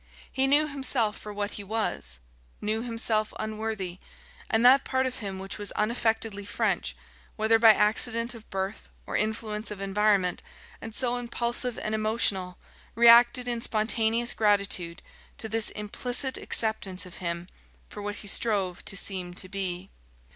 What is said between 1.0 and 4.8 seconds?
for what he was, knew himself unworthy; and